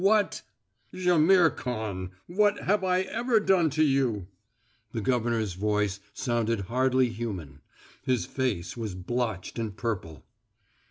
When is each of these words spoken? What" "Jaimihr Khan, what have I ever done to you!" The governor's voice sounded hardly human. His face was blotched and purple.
What" 0.03 0.41
"Jaimihr 0.95 1.55
Khan, 1.55 2.09
what 2.25 2.61
have 2.63 2.83
I 2.83 3.01
ever 3.01 3.39
done 3.39 3.69
to 3.69 3.83
you!" 3.83 4.25
The 4.93 5.01
governor's 5.01 5.53
voice 5.53 5.99
sounded 6.11 6.61
hardly 6.61 7.09
human. 7.09 7.59
His 8.01 8.25
face 8.25 8.75
was 8.75 8.95
blotched 8.95 9.59
and 9.59 9.77
purple. 9.77 10.25